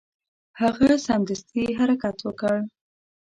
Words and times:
هغه 0.61 0.89
سمدستي 1.07 1.63
حرکت 1.79 2.17
وکړ. 2.23 2.55